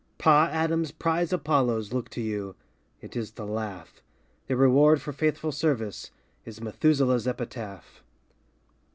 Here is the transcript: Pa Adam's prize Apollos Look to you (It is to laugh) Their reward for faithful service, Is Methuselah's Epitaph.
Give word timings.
Pa 0.17 0.47
Adam's 0.51 0.91
prize 0.91 1.31
Apollos 1.31 1.93
Look 1.93 2.09
to 2.09 2.21
you 2.21 2.55
(It 3.01 3.15
is 3.15 3.29
to 3.33 3.45
laugh) 3.45 4.01
Their 4.47 4.57
reward 4.57 4.99
for 4.99 5.13
faithful 5.13 5.51
service, 5.51 6.09
Is 6.43 6.59
Methuselah's 6.59 7.27
Epitaph. 7.27 8.01